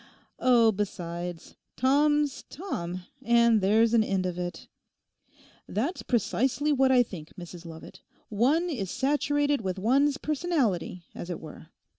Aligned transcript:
Oh, 0.39 0.71
besides, 0.71 1.53
Tom's 1.77 2.43
Tom—and 2.49 3.61
there's 3.61 3.93
an 3.93 4.03
end 4.03 4.25
of 4.25 4.35
it.' 4.39 4.67
'That's 5.67 6.01
precisely 6.01 6.71
what 6.71 6.91
I 6.91 7.03
think, 7.03 7.33
Mrs 7.37 7.67
Lovat; 7.67 7.99
one 8.27 8.67
is 8.71 8.89
saturated 8.89 9.61
with 9.61 9.77
one's 9.77 10.17
personality, 10.17 11.05
as 11.13 11.29
it 11.29 11.39
were. 11.39 11.67